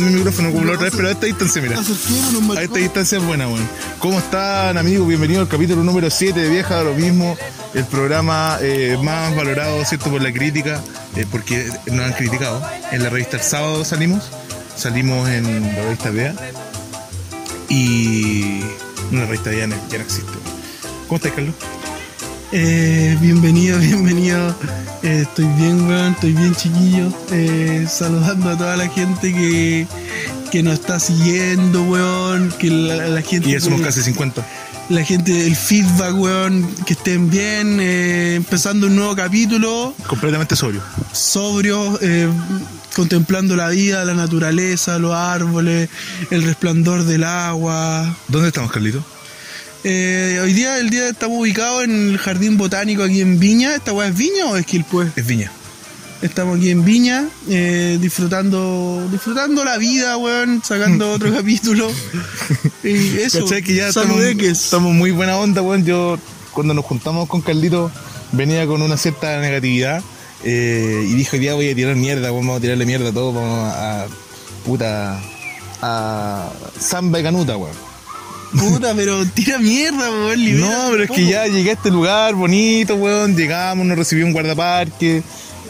[0.00, 1.78] mi micrófono como la otra vez, pero a esta distancia, mira.
[1.78, 3.68] A esta distancia es buena, weón.
[3.98, 5.06] ¿Cómo están, amigos?
[5.06, 7.36] Bienvenidos al capítulo número 7 de Vieja de lo mismo,
[7.74, 10.80] el programa eh, más valorado, ¿cierto?, por la crítica,
[11.16, 12.62] eh, porque nos han criticado.
[12.92, 14.30] En la revista El Sábado salimos,
[14.76, 16.34] salimos en la revista Vea,
[17.68, 18.60] y
[19.10, 20.32] no, la revista Vea ya no existe.
[21.06, 21.54] ¿Cómo estás, Carlos?
[22.52, 24.54] Eh, bienvenido, bienvenido.
[25.02, 27.12] Eh, estoy bien, weón, estoy bien, chiquillo.
[27.32, 29.86] Eh, saludando a toda la gente que,
[30.50, 32.52] que nos está siguiendo, weón.
[32.58, 33.48] Que la, la gente.
[33.48, 34.44] Y ya somos que- casi 50.
[34.88, 36.68] La gente, el feedback, weón.
[36.86, 37.78] Que estén bien.
[37.80, 39.94] eh, empezando un nuevo capítulo.
[40.08, 40.82] Completamente sobrio.
[41.12, 41.98] sobrio,
[42.96, 45.88] contemplando la vida, la naturaleza, los árboles,
[46.32, 48.12] el resplandor del agua.
[48.26, 49.04] ¿Dónde estamos, Carlito?
[49.82, 53.74] Eh, hoy día, el día estamos ubicados en el jardín botánico aquí en Viña.
[53.74, 55.06] ¿Esta weá es Viña o es Quilpué?
[55.16, 55.50] Es Viña.
[56.20, 61.90] Estamos aquí en Viña, eh, disfrutando disfrutando la vida, weón, sacando otro capítulo.
[62.84, 63.62] Y eso, ¿Cachai?
[63.62, 65.86] Que ya estamos, estamos muy buena onda, weón.
[65.86, 66.18] Yo,
[66.52, 67.90] cuando nos juntamos con Carlito,
[68.32, 70.02] venía con una cierta negatividad.
[70.44, 73.12] eh, y dijo, hoy día voy a tirar mierda, weón, vamos a tirarle mierda a
[73.12, 74.06] todo, vamos a, a-
[74.66, 75.18] puta,
[75.80, 77.89] a samba y canuta, weón.
[78.58, 80.44] Puta, pero tira mierda, weón.
[80.44, 83.36] libera No, pero es que ya llegué a este lugar bonito, weón.
[83.36, 85.22] Llegamos, nos recibió un guardaparque.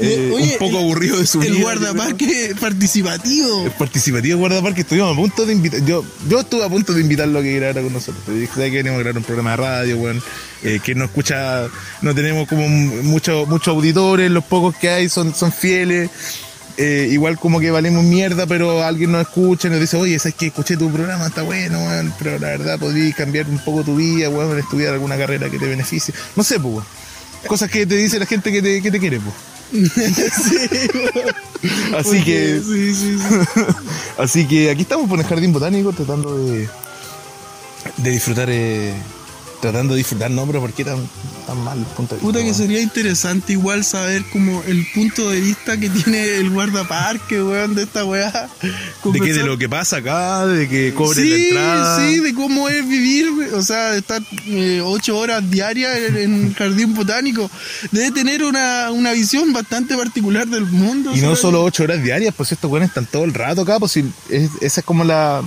[0.03, 3.67] eh, Oye, un poco el- aburrido de su El vida, guardaparque participativo.
[3.67, 7.39] el participativo guardaparque estuvimos a punto de invitar yo yo estuve a punto de invitarlo
[7.39, 8.77] a que grabara con nosotros pero dije "¿Sabes qué?
[8.78, 10.22] queremos grabar un programa de radio weón
[10.62, 11.67] eh, que no escucha
[12.00, 16.09] no tenemos como muchos muchos auditores los pocos que hay son son fieles
[16.83, 20.35] eh, igual como que valemos mierda pero alguien nos escucha y nos dice oye sabes
[20.35, 23.97] que escuché tu programa está bueno weón pero la verdad podrías cambiar un poco tu
[23.97, 26.87] vida weón estudiar alguna carrera que te beneficie no sé pues weón.
[27.47, 29.35] cosas que te dice la gente que te, que te quiere pues
[31.97, 33.19] así que Sí, sí, sí.
[34.19, 36.69] Así que aquí estamos por el jardín botánico tratando de,
[37.99, 38.95] de disfrutar, eh,
[39.60, 40.98] tratando de disfrutar, no, pero ¿por qué tan,
[41.47, 42.62] tan mal el punto de Puta que vista?
[42.62, 47.82] sería interesante igual saber como el punto de vista que tiene el guardaparque, weón, de
[47.82, 48.49] esta weá.
[49.04, 49.32] ¿De qué?
[49.34, 50.47] ¿De lo que pasa acá?
[50.47, 51.99] ¿De que cobre la sí, entrada?
[52.09, 56.54] sí, de cómo es vivir, o sea, de estar eh, ocho horas diarias en, el
[56.54, 57.50] jardín botánico.
[57.91, 61.10] Debe tener una, una visión bastante particular del mundo.
[61.12, 61.41] Y no ¿sabes?
[61.41, 64.50] solo ocho horas diarias, pues estos weones están todo el rato acá, pues si es-
[64.60, 65.43] esa es como la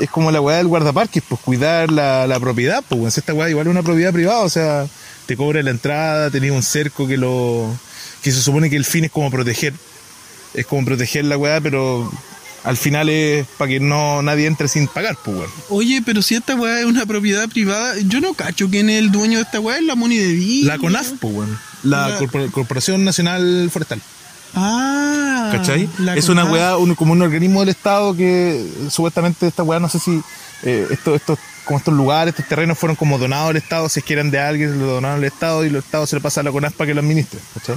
[0.00, 3.34] es como la weá del guardaparque, pues cuidar la, la propiedad, pues weón, si esta
[3.34, 4.86] weá igual es una propiedad privada, o sea,
[5.26, 7.74] te cobra la entrada, tenés un cerco que lo
[8.22, 9.74] que se supone que el fin es como proteger,
[10.54, 12.10] es como proteger la weá, pero
[12.64, 15.50] al final es para que no nadie entre sin pagar, pues weón.
[15.68, 19.12] Oye, pero si esta weá es una propiedad privada, yo no cacho quién es el
[19.12, 20.72] dueño de esta weá, es la Moni de Villa.
[20.74, 21.58] La CONAF, pues weón.
[21.82, 24.00] La La- Corpor- Corporación Nacional Forestal.
[24.54, 25.50] Ah.
[25.52, 25.88] ¿Cachai?
[26.16, 29.98] es una weá, un- como un organismo del Estado que supuestamente esta weá, no sé
[29.98, 30.20] si
[30.62, 34.06] eh, esto, estos, como estos lugares, estos terrenos fueron como donados al Estado, si es
[34.06, 36.44] que eran de alguien, lo donaron al Estado y el Estado se le pasa a
[36.44, 37.76] la CONAF para que lo administre, ¿cachai?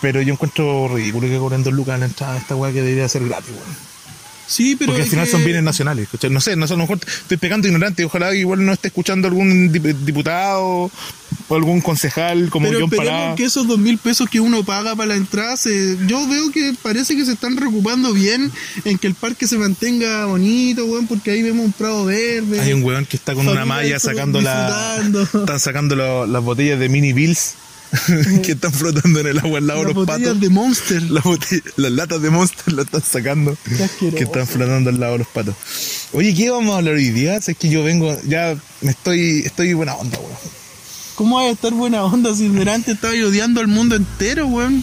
[0.00, 2.82] Pero yo encuentro ridículo que cobren dos lucas a la entrada de esta weá que
[2.82, 3.92] debería ser gratis, weón.
[4.46, 4.90] Sí, pero.
[4.92, 6.28] Porque al final que- son bienes nacionales, ¿cachai?
[6.30, 9.28] No sé, no sé, a lo mejor estoy pegando ignorante, ojalá igual no esté escuchando
[9.28, 10.90] algún dip- diputado
[11.50, 13.02] algún concejal como Pero John Pará.
[13.04, 16.50] esperemos que esos dos mil pesos que uno paga para la entrada, se, yo veo
[16.50, 18.50] que parece que se están reocupando bien
[18.84, 22.60] en que el parque se mantenga bonito, weón, porque ahí vemos un prado verde.
[22.60, 25.00] Hay un weón que está con una malla sacando la.
[25.34, 27.54] Están sacando lo- las botellas de mini bills
[28.42, 30.40] que están flotando en el agua al lado de los patos.
[30.40, 31.02] de Monster.
[31.10, 33.56] Las, botell- las latas de Monster las están sacando.
[34.00, 35.54] Que están flotando al lado de los patos.
[36.12, 37.36] Oye, ¿qué vamos a hablar hoy día?
[37.36, 40.32] Es que yo vengo, ya me estoy, estoy buena onda, weón.
[41.14, 44.82] ¿Cómo va a estar buena onda si delante estaba odiando al mundo entero, weón?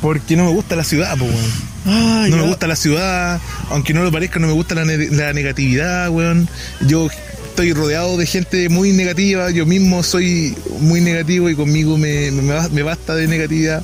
[0.00, 1.52] Porque no me gusta la ciudad, po, weón.
[1.84, 2.42] Ay, No ya.
[2.42, 6.10] me gusta la ciudad, aunque no lo parezca, no me gusta la, ne- la negatividad,
[6.10, 6.48] weón.
[6.86, 7.08] Yo
[7.46, 12.42] estoy rodeado de gente muy negativa, yo mismo soy muy negativo y conmigo me, me,
[12.42, 13.82] me ba- me basta de negatividad.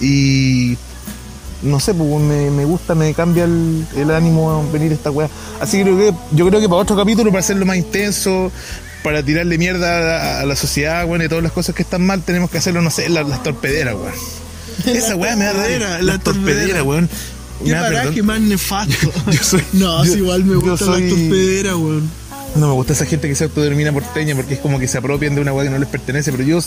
[0.00, 0.76] Y
[1.62, 5.28] no sé, pues me, me gusta, me cambia el, el ánimo venir a esta weá.
[5.60, 8.50] Así que, creo que yo creo que para otro capítulo, para hacerlo más intenso,
[9.02, 12.22] para tirarle mierda a, a la sociedad, weón, y todas las cosas que están mal,
[12.22, 14.14] tenemos que hacerlo, no sé, las, las torpederas, weón.
[14.96, 15.78] Esa weá me da rabia.
[15.78, 16.82] torpedera, la Las torpederas, torpedera.
[16.82, 17.10] weón.
[17.64, 19.12] Qué paraje más nefasto.
[19.30, 22.10] Yo soy- no, yo- igual me gusta soy- la torpedera, weón.
[22.56, 25.34] No me gusta esa gente que se autodenomina porteña porque es como que se apropian
[25.34, 26.60] de una weá que no les pertenece, pero yo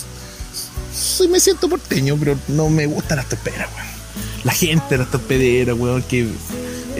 [0.94, 3.86] soy, me siento porteño, pero no me gustan las torpederas, weón.
[4.44, 6.26] La gente de las torpederas, weón, que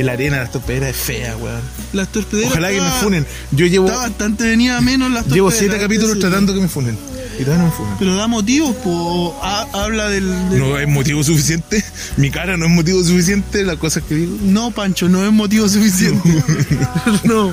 [0.03, 1.61] la arena de las torpederas es fea, weón.
[1.93, 2.51] Las torpederas.
[2.53, 3.27] Ojalá que me funen.
[3.53, 6.21] Yo llevo, Está bastante venida menos las llevo torpederas, siete capítulos sí.
[6.21, 6.99] tratando que me funen.
[7.39, 7.95] Y todavía no me funen.
[7.99, 9.39] Pero da motivos, po.
[9.43, 10.27] Ha- habla del.
[10.51, 11.85] del- No es motivo suficiente.
[12.17, 13.63] Mi cara no es motivo suficiente.
[13.65, 14.37] Las cosas que digo.
[14.43, 16.29] No, Pancho, no es motivo suficiente.
[17.25, 17.53] no.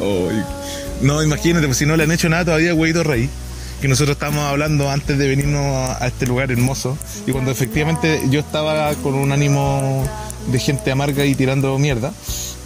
[0.00, 0.42] Ay.
[1.00, 3.28] No, imagínate, pues si no le han hecho nada todavía Huevito Rey.
[3.80, 6.96] Que nosotros estábamos hablando antes de venirnos a este lugar hermoso.
[7.26, 10.08] Y cuando efectivamente yo estaba con un ánimo
[10.50, 12.12] de gente amarga y tirando mierda,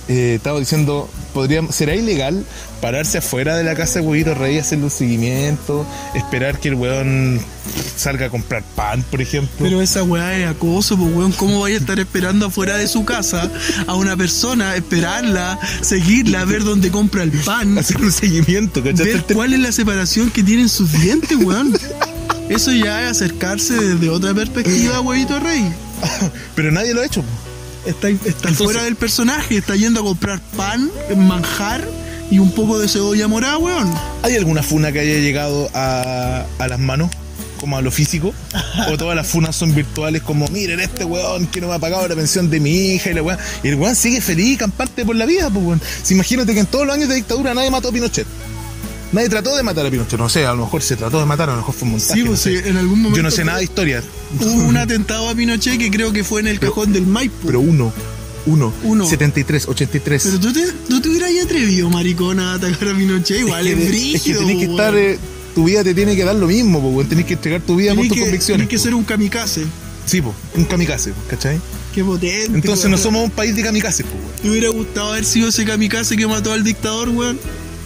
[0.09, 2.43] eh, estaba diciendo, podría, ¿será ilegal
[2.81, 5.85] pararse afuera de la casa de Huevito Rey, hacerle un seguimiento,
[6.15, 7.39] esperar que el weón
[7.95, 9.55] salga a comprar pan, por ejemplo?
[9.59, 11.33] Pero esa weá es acoso, pues weón.
[11.33, 13.51] ¿Cómo vaya a estar esperando afuera de su casa
[13.87, 19.53] a una persona, esperarla, seguirla, ver dónde compra el pan, hacer un seguimiento, ver cuál
[19.53, 21.75] es la separación que tienen sus dientes, weón?
[22.49, 25.71] Eso ya es acercarse desde otra perspectiva, huevito rey.
[26.55, 27.21] Pero nadie lo ha hecho.
[27.21, 27.48] po.
[27.87, 31.87] Está, está Entonces- fuera del personaje, está yendo a comprar pan, manjar
[32.31, 33.93] y un poco de cebolla morada, weón.
[34.23, 37.11] ¿Hay alguna funa que haya llegado a, a las manos?
[37.59, 38.33] Como a lo físico,
[38.89, 42.07] o todas las funas son virtuales, como miren este weón que no me ha pagado
[42.07, 43.39] la pensión de mi hija y la weón.
[43.65, 45.83] Y el weón sigue feliz, y campante por la vida, pues weón.
[46.05, 48.27] Si imagínate que en todos los años de dictadura nadie mató a Pinochet.
[49.13, 51.49] Nadie trató de matar a Pinochet, no sé, a lo mejor se trató de matar,
[51.49, 52.13] a lo mejor fue un montaje.
[52.15, 52.63] Sí, no pues sé.
[52.63, 53.17] sí, en algún momento.
[53.17, 54.03] Yo no sé nada de historia,
[54.39, 57.35] Hubo un atentado a Pinochet que creo que fue en el cajón del Maipo.
[57.47, 57.93] pero uno,
[58.47, 59.09] uno, Uno.
[59.09, 60.23] 73, 83.
[60.25, 63.41] Pero tú te, tú te hubieras atrevido, maricón, a atacar a Pinochet.
[63.41, 65.19] Igual es, es, que, es que tenés que estar, eh,
[65.55, 67.09] tu vida te tiene que dar lo mismo, pues, weón.
[67.09, 68.59] tenés que entregar tu vida Tenés por tus que, convicciones.
[68.59, 68.83] tenés que po.
[68.85, 69.65] ser un kamikaze.
[70.07, 71.59] Sí, pues, un kamikaze, po, ¿cachai?
[71.95, 72.45] Qué potente.
[72.55, 74.43] Entonces no somos un país de kamikazes, pues.
[74.43, 77.39] ¿Te hubiera gustado haber sido ese kamikaze que mató al dictador, weón?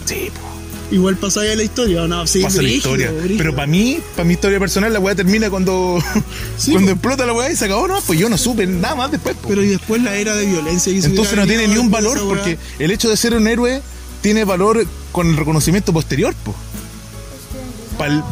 [0.05, 0.52] Sí, pues.
[0.93, 2.27] Igual pasáis a la historia, ¿o no?
[2.27, 3.11] Sí, pasa la historia.
[3.11, 3.37] brígido.
[3.39, 5.97] Pero para mí, para mi historia personal, la weá termina cuando,
[6.57, 9.11] Sí, cuando explota la weá y se acabó, no, pues yo no supe nada más
[9.11, 9.35] después.
[9.47, 12.59] Pero y después la era de violencia que Entonces no tiene ni un valor porque
[12.77, 13.81] el hecho de ser un héroe
[14.21, 16.55] tiene valor con el reconocimiento posterior, pues.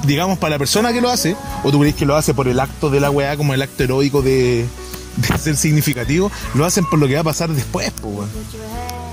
[0.05, 2.59] digamos, para la persona que lo hace, o tú crees que lo hace por el
[2.59, 4.65] acto de la weá, como el acto heroico de,
[5.17, 8.27] de ser significativo, lo hacen por lo que va a pasar después, pues.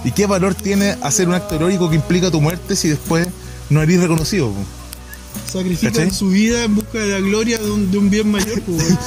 [0.05, 3.27] ¿Y qué valor tiene hacer un acto heroico que implica tu muerte si después
[3.71, 4.53] no eres reconocido?
[5.51, 6.11] Sacrifican ¿Cachai?
[6.11, 8.99] su vida en busca de la gloria de un, de un bien mayor, pues,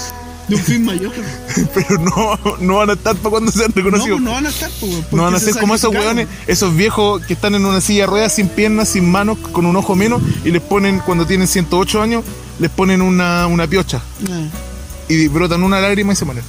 [0.47, 1.11] de un fin mayor.
[1.73, 4.21] Pero no, no van a estar para cuando sean No, reconocidos.
[4.21, 7.23] no van a estar, pues, No van a se ser como esos weones, esos viejos
[7.25, 10.21] que están en una silla de ruedas sin piernas, sin manos, con un ojo menos,
[10.43, 12.23] y les ponen, cuando tienen 108 años,
[12.59, 14.41] les ponen una, una piocha Ah,
[15.09, 16.43] y brotan una lágrima y se mueren.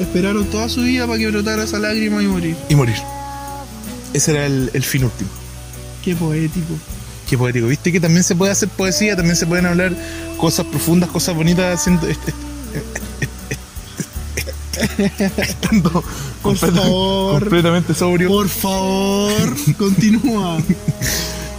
[0.00, 2.56] Esperaron toda su vida para que brotara esa lágrima y morir.
[2.68, 2.96] Y morir.
[4.14, 5.30] Ese era el, el fin último.
[6.04, 6.74] Qué poético.
[7.28, 7.66] Qué poético.
[7.66, 9.14] ¿Viste que también se puede hacer poesía?
[9.16, 9.92] También se pueden hablar
[10.38, 12.06] cosas profundas, cosas bonitas haciendo.
[12.08, 12.34] est- est-
[15.10, 16.02] est- estando Por
[16.42, 17.40] completa- favor.
[17.40, 18.28] completamente sobrio.
[18.28, 20.58] Por favor, continúa.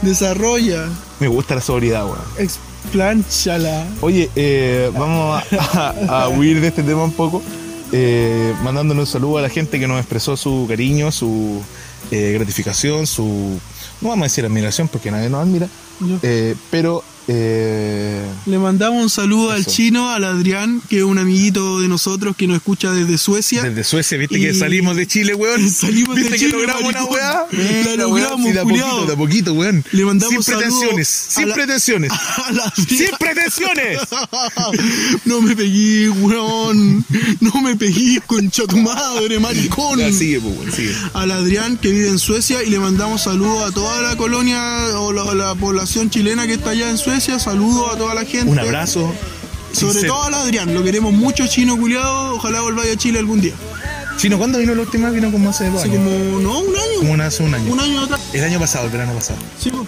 [0.02, 0.88] Desarrolla.
[1.20, 2.18] Me gusta la sobriedad, weón.
[2.38, 3.86] Explánchala.
[4.02, 7.44] Oye, eh, vamos a, a- a huir de este tema un poco,
[7.92, 11.62] eh, mandándole un saludo a la gente que nos expresó su cariño, su
[12.12, 13.60] eh, gratificación, su...
[14.02, 15.68] No vamos a decir admiración porque nadie nos admira,
[16.22, 17.04] eh, pero...
[17.32, 22.36] eh, Le mandamos un saludo al chino, al Adrián, que es un amiguito de nosotros
[22.36, 23.62] que nos escucha desde Suecia.
[23.64, 25.70] desde Suecia, ¿viste Y- que salimos de Chile, weón?
[25.70, 27.46] Salimos de ¿Viste Chile, logramos una weá?
[27.98, 29.86] La weón, sí, de a poquito, de a poquito, weón.
[29.92, 32.12] Le mandamos Sin pretensiones, a sin la- pretensiones.
[32.52, 34.00] La- ¡Sin pretensiones!
[35.26, 37.06] No me pegué, weón.
[37.42, 40.00] No me pegué, concha tu madre, maricón.
[40.00, 40.94] Ya, sigue, pues, weón, sigue.
[41.14, 44.60] Al Adrián que vive en Suecia y le mandamos saludos a toda la colonia
[45.00, 47.19] o la, la población chilena que está allá en Suecia.
[47.20, 48.50] Saludos a toda la gente.
[48.50, 49.14] Un abrazo.
[49.74, 50.14] Sobre sincero.
[50.14, 52.36] todo al Adrián, lo queremos mucho, chino culiado.
[52.36, 53.54] Ojalá volváis a Chile algún día.
[54.18, 55.10] Chino, ¿cuándo vino la última?
[55.12, 55.98] Vino como hace dos años.
[55.98, 56.10] como,
[56.40, 56.98] no, un año.
[57.00, 57.72] Como hace un año.
[57.72, 58.22] Un año atrás.
[58.34, 59.40] El año pasado, el verano pasado.
[59.60, 59.88] Sí, pues.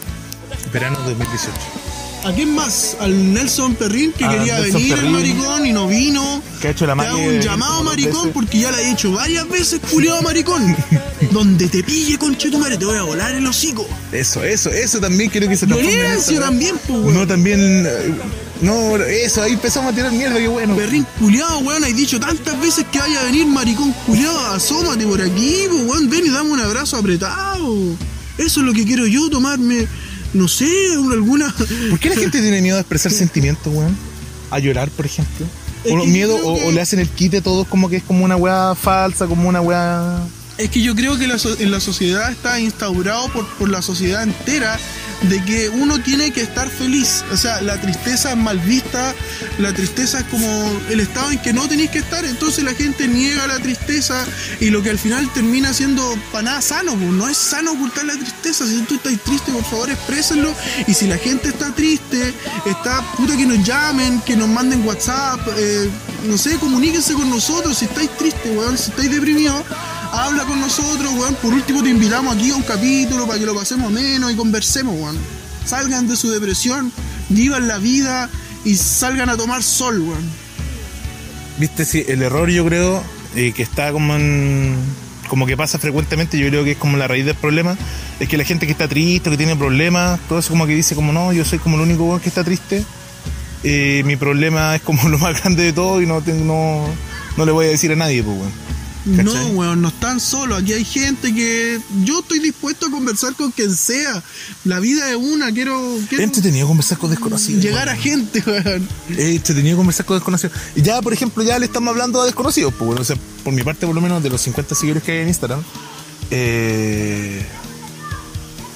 [0.71, 1.80] Verano 2018.
[2.23, 2.95] ¿A quién más?
[2.99, 5.11] Al Nelson Perrin que Ah, quería Nelson venir el Perrin.
[5.13, 6.41] maricón y no vino.
[6.61, 8.31] Que ha hecho la Te hago un llamado maricón veces.
[8.33, 10.75] porque ya la he hecho varias veces, culiado maricón.
[11.31, 13.87] Donde te pille, conchetumare, te voy a volar el hocico.
[14.11, 16.99] Eso, eso, eso también quiero que se Violencia también, pues.
[17.15, 17.85] No, también.
[17.87, 18.13] eh,
[18.61, 20.75] No, eso, ahí empezamos a tirar mierda, qué bueno.
[20.75, 25.19] Perrín culiado, weón, hay dicho tantas veces que vaya a venir maricón culiado, asómate por
[25.21, 27.75] aquí, pues, weón, ven y dame un abrazo apretado.
[28.37, 29.87] Eso es lo que quiero yo, tomarme,
[30.33, 31.53] no sé, una- alguna...
[31.89, 33.95] ¿Por qué la gente tiene miedo a expresar sentimientos, weón?
[34.49, 35.45] A llorar, por ejemplo.
[35.81, 37.97] O que yo miedo, creo o, que- o le hacen el quite todos como que
[37.97, 40.19] es como una weá falsa, como una weá.
[40.57, 43.81] Es que yo creo que la so- en la sociedad está instaurado por, por la
[43.81, 44.77] sociedad entera
[45.23, 47.23] de que uno tiene que estar feliz.
[47.31, 49.13] O sea, la tristeza es mal vista,
[49.59, 50.47] la tristeza es como
[50.89, 54.25] el estado en que no tenéis que estar, entonces la gente niega la tristeza
[54.59, 57.11] y lo que al final termina siendo para nada sano, pues.
[57.11, 58.65] no es sano ocultar la tristeza.
[58.65, 60.53] Si tú estás triste, por favor exprésenlo.
[60.87, 62.33] Y si la gente está triste,
[62.65, 65.89] está puta que nos llamen, que nos manden WhatsApp, eh,
[66.23, 67.77] no sé, comuníquense con nosotros.
[67.77, 69.63] Si estáis tristes, weón, si estáis deprimidos
[70.11, 71.35] habla con nosotros, weón.
[71.35, 74.95] Por último te invitamos aquí a un capítulo para que lo pasemos menos y conversemos,
[74.99, 75.17] weón.
[75.65, 76.91] Salgan de su depresión,
[77.29, 78.29] vivan la vida
[78.63, 80.23] y salgan a tomar sol, weón.
[81.57, 83.03] Viste, sí, el error yo creo
[83.35, 84.75] eh, que está como en,
[85.27, 87.77] como que pasa frecuentemente, yo creo que es como la raíz del problema,
[88.19, 90.95] es que la gente que está triste, que tiene problemas, todo eso como que dice
[90.95, 92.83] como no, yo soy como el único weón que está triste,
[93.63, 96.85] eh, mi problema es como lo más grande de todo y no, no,
[97.37, 98.71] no le voy a decir a nadie, pues weón.
[99.05, 100.61] No, weón, no están solos.
[100.61, 101.79] Aquí hay gente que.
[102.03, 104.21] Yo estoy dispuesto a conversar con quien sea.
[104.63, 105.97] La vida es una, quiero.
[106.07, 107.63] quiero entretenido conversar con desconocidos.
[107.63, 108.87] llegar a gente, weón.
[109.09, 110.55] Entretenido conversar con desconocidos.
[110.75, 112.73] Y ya, por ejemplo, ya le estamos hablando a desconocidos.
[112.73, 115.11] Pues, bueno, o sea, por mi parte, por lo menos, de los 50 seguidores que
[115.13, 115.63] hay en Instagram,
[116.29, 117.43] eh,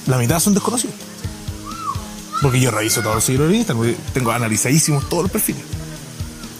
[0.07, 0.95] la mitad son desconocidos.
[2.41, 3.95] Porque yo reviso todos los seguidores de Instagram.
[4.13, 5.63] Tengo analizadísimos todos los perfiles.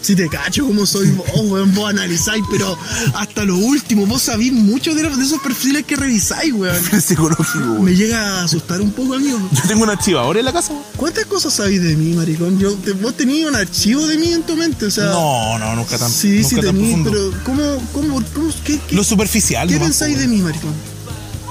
[0.06, 2.78] Si te cacho como soy vos, weón, vos analizáis, pero
[3.14, 6.76] hasta lo último, vos sabís mucho de, los- de esos perfiles que revisáis, weón.
[7.02, 7.80] Psicológico, güey.
[7.82, 9.36] Me llega a asustar un poco, amigo.
[9.50, 10.72] Yo tengo un archivador en la casa.
[10.96, 12.56] ¿Cuántas cosas sabéis de mí, maricón?
[12.60, 15.06] Yo, te- vos tenías un archivo de mí en tu mente, o sea.
[15.06, 17.10] No, no, nunca tan, Sí, nunca sí profundo.
[17.10, 19.66] pero ¿cómo, cómo, cómo, qué, qué, Lo superficial.
[19.66, 20.72] qué nomás, pensáis po, de mí, maricón?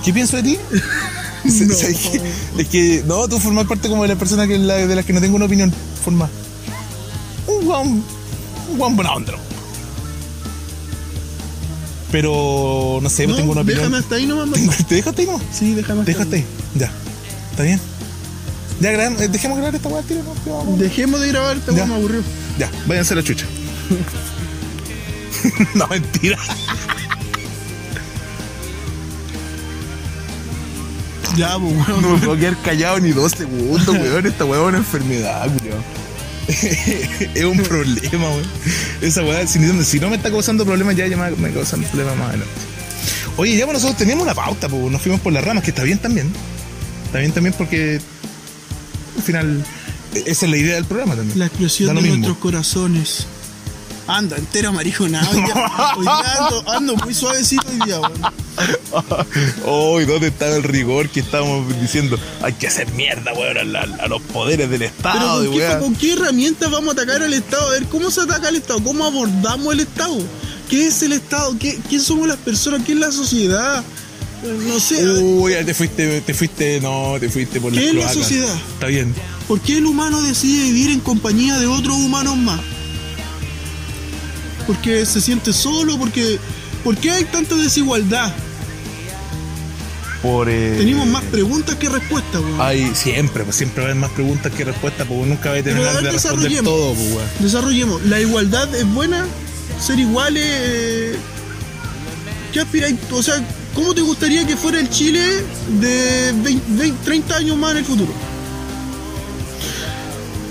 [0.05, 0.57] ¿Qué pienso de ti?
[1.45, 2.59] No.
[2.61, 5.11] Es que, no, tú formas parte como de la persona que, la- de las que
[5.11, 5.73] no tengo una opinión
[6.05, 6.31] formada.
[7.47, 7.65] Un
[8.69, 9.33] un guan buena onda.
[12.11, 13.79] Pero, no sé, No, tengo una opinión.
[13.83, 14.73] déjame hasta ahí nomás, Tengo-.
[14.87, 15.41] ¿Te ahí, no?
[15.51, 16.45] Sí, déjame hasta Déjate ahí.
[16.75, 16.91] Ya.
[17.51, 17.79] ¿Está bien?
[18.79, 20.77] Ya, gran- eh, dejemos grabar esta weá, tiro, ¿no?
[20.77, 22.21] Dejemos de grabar, esta weá me aburrió.
[22.57, 23.45] Ya, váyanse a la chucha.
[25.75, 26.37] no, mentira.
[31.37, 32.01] Ya, pues, weón.
[32.01, 34.25] No me puedo quedar callado ni dos segundos, weón.
[34.25, 35.83] Esta weón es una enfermedad, weón.
[37.35, 38.43] es un problema, weón.
[39.01, 42.17] Esa weá, si, si no me está causando problemas, ya, ya me, me causan problemas
[42.17, 42.53] más adelante.
[43.37, 45.83] Oye, ya pues nosotros teníamos una pauta, pues nos fuimos por las ramas, que está
[45.83, 46.31] bien también.
[47.05, 47.99] Está bien también porque
[49.17, 49.65] al final
[50.13, 51.37] esa es la idea del programa también.
[51.37, 53.27] La explosión de nuestros corazones.
[54.07, 55.27] Anda, entero marijonado.
[55.31, 55.55] Hoy día,
[55.97, 58.21] hoy día ando, ando muy suavecito hoy día, weón.
[59.65, 62.17] Oh, ¿y dónde estaba el rigor que estábamos diciendo?
[62.43, 65.57] Hay que hacer mierda, weón, a, la- a los poderes del Pero Estado, ¿con y
[65.57, 65.79] qué, weón.
[65.79, 67.67] ¿con qué herramientas vamos a atacar al Estado?
[67.67, 68.83] A ver, ¿cómo se ataca al Estado?
[68.83, 70.17] ¿Cómo abordamos el Estado?
[70.69, 71.55] ¿Qué es el Estado?
[71.59, 72.83] ¿Qué, ¿Quién somos las personas?
[72.85, 73.83] ¿Qué es la sociedad?
[74.67, 75.03] No sé.
[75.07, 78.55] Uy, te fuiste, te fuiste, no, te fuiste por ¿Qué las es la sociedad?
[78.73, 79.15] Está bien.
[79.47, 82.59] ¿Por qué el humano decide vivir en compañía de otros humanos más?
[84.67, 86.39] Porque se siente solo, porque...
[86.83, 88.31] ¿Por qué hay tanta desigualdad?
[90.21, 92.61] Por, eh, Tenemos más preguntas que respuestas, weón.
[92.61, 95.63] Hay siempre, pues siempre va a haber más preguntas que respuestas, porque nunca va a
[95.63, 96.63] Pero a terminar ver, de responder desarrollemos.
[96.63, 97.27] todo, pues, weón.
[97.39, 98.05] Desarrollemos.
[98.05, 99.25] ¿La igualdad es buena?
[99.79, 100.43] ¿Ser iguales?
[100.45, 101.15] eh,
[102.53, 102.95] ¿Qué aspiráis?
[103.11, 103.35] O sea,
[103.73, 105.43] ¿cómo te gustaría que fuera el Chile
[105.79, 108.13] de 20, 20, 30 años más en el futuro?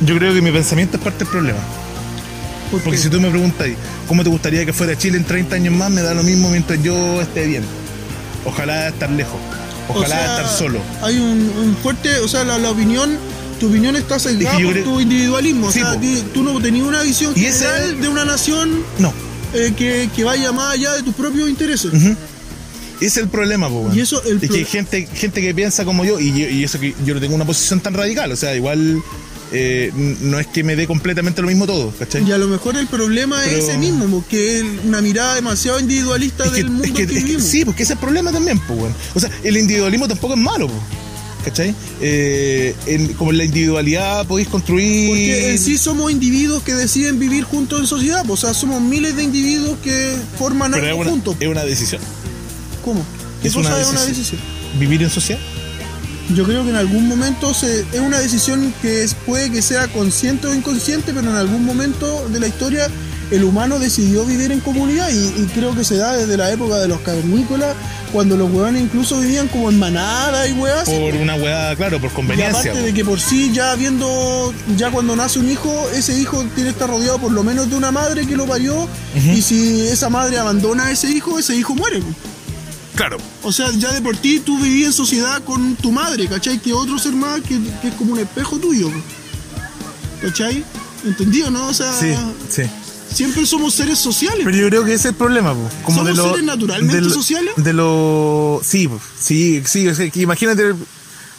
[0.04, 1.58] Yo creo que mi pensamiento es parte del problema.
[2.74, 3.68] Porque Porque si tú me preguntas,
[4.08, 5.90] ¿cómo te gustaría que fuera Chile en 30 años más?
[5.90, 7.62] Me da lo mismo mientras yo esté bien.
[8.44, 9.36] Ojalá estar lejos.
[9.88, 10.80] Ojalá estar solo.
[11.02, 13.16] Hay un, un fuerte, o sea, la, la opinión,
[13.60, 15.70] tu opinión está sesgada Es que yo por creo- tu individualismo.
[15.72, 16.06] Sí, o sea, po.
[16.32, 19.12] tú no tenías una visión Y general de una nación No.
[19.54, 21.92] eh, que, que vaya más allá de tus propios intereses.
[21.92, 22.16] Ese
[23.06, 23.94] es el problema, weón.
[23.96, 26.64] Y eso, el es que hay gente, gente que piensa como yo, y, yo- y
[26.64, 29.02] eso que yo no tengo una posición tan radical, o sea, igual
[29.54, 32.26] eh, no es que me dé completamente lo mismo todo, ¿cachai?
[32.28, 35.78] Y a lo mejor el problema Pero- es ese mismo, porque es una mirada demasiado
[35.80, 37.42] individualista Es que- del mundo es que- que es que- vivimos.
[37.44, 38.94] sí, porque ese es el problema también, pues, weón.
[39.14, 40.80] O sea, el individualismo tampoco es malo, pues,
[41.44, 41.74] ¿cachai?
[42.00, 45.08] Eh, en- como en la individualidad podéis construir...
[45.08, 48.80] Porque en sí somos individuos que deciden vivir juntos en sociedad, pues, o sea, somos
[48.82, 51.36] miles de individuos que forman Pero es algo una, juntos.
[51.38, 52.00] es una decisión.
[52.84, 53.04] ¿Cómo?
[53.40, 54.40] ¿Qué es cosa una es una decisión?
[54.80, 55.40] Vivir en sociedad.
[56.34, 59.88] Yo creo que en algún momento se, es una decisión que es- puede que sea
[59.88, 62.88] consciente o inconsciente, pero en algún momento de la historia
[63.30, 66.76] el humano decidió vivir en comunidad y, y creo que se da desde la época
[66.76, 67.74] de los cavernícolas,
[68.12, 70.84] cuando los hueones incluso vivían como en manada y hueás.
[70.88, 72.58] Por una weá, claro, por Y conveniencia.
[72.70, 76.70] aparte de que por sí, ya viendo, ya cuando nace un hijo, ese hijo tiene
[76.70, 78.88] que estar rodeado por lo menos de una madre que lo parió.
[79.14, 82.02] Y si esa madre abandona a ese hijo, ese hijo muere.
[82.94, 83.18] Claro.
[83.42, 86.58] O sea, ya de por ti tú vivías en sociedad con tu madre, ¿cachai?
[86.60, 88.90] Que otro ser más que, que es como un espejo tuyo.
[90.22, 90.64] ¿Cachai?
[91.04, 91.66] ¿Entendido, no?
[91.68, 92.14] O sea, Sí,
[92.48, 92.62] sí.
[93.12, 94.42] siempre somos seres sociales.
[94.44, 95.68] Pero yo creo que ese es el problema, po.
[95.82, 97.52] como ¿Somos de seres naturalmente de lo- sociales?
[97.56, 99.00] De lo sí, po.
[99.20, 100.74] sí, sí, o sea, que imagínate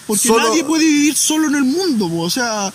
[0.05, 2.19] Porque solo- nadie puede vivir solo en el mundo, po.
[2.21, 2.71] o sea,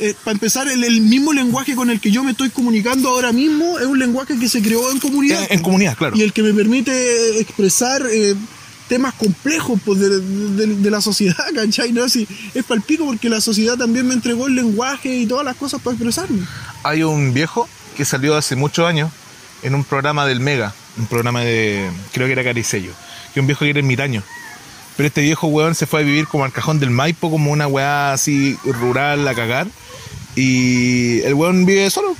[0.00, 3.32] eh, para empezar, el, el mismo lenguaje con el que yo me estoy comunicando ahora
[3.32, 5.42] mismo es un lenguaje que se creó en comunidad.
[5.50, 6.16] en, en comunidad, claro.
[6.16, 8.34] Y el que me permite expresar eh,
[8.88, 11.92] temas complejos pues, de, de- de la sociedad, ¿cachai?
[11.92, 12.02] ¿No?
[12.04, 15.80] Así, es palpico porque la sociedad también me entregó el lenguaje y todas las cosas
[15.80, 16.40] para expresarme.
[16.82, 19.10] Hay un viejo que salió hace muchos años
[19.62, 22.92] en un programa del Mega, un programa de creo que era Caricello,
[23.34, 24.22] que un viejo que era ermitaño.
[25.00, 27.66] Pero este viejo weón se fue a vivir como al cajón del Maipo, como una
[27.66, 29.66] weá así rural a cagar.
[30.36, 32.14] Y el weón vive solo,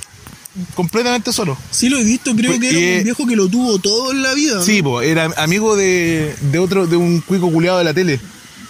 [0.73, 1.55] completamente solo.
[1.69, 4.33] Sí lo he visto, creo que era un viejo que lo tuvo todo en la
[4.33, 4.63] vida.
[4.63, 8.19] Sí, po, era amigo de, de otro, de un cuico culiado de la tele.